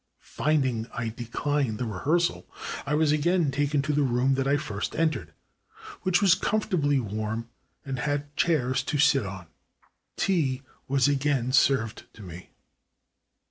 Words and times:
Finding 0.33 0.87
I 0.95 1.09
declined 1.09 1.77
the 1.77 1.85
rehearsal, 1.85 2.47
I 2.87 2.95
was 2.95 3.11
again 3.11 3.51
taken 3.51 3.83
to 3.83 3.93
the 3.93 4.01
room 4.01 4.33
that 4.33 4.47
I 4.47 4.57
first 4.57 4.95
entered, 4.95 5.31
which 6.01 6.23
was 6.23 6.33
comfortably 6.33 6.99
warm 6.99 7.49
and 7.85 7.99
had 7.99 8.35
chairs 8.35 8.81
to 8.85 8.97
sit 8.97 9.27
on. 9.27 9.45
Tea 10.17 10.63
was 10.87 11.07
again 11.07 11.51
served 11.51 12.05
to 12.15 12.23
me. 12.23 12.49